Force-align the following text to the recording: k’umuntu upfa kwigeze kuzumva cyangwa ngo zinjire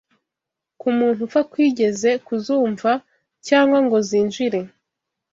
k’umuntu 0.79 1.19
upfa 1.25 1.41
kwigeze 1.51 2.09
kuzumva 2.25 2.91
cyangwa 3.47 3.77
ngo 3.85 3.97
zinjire 4.07 4.59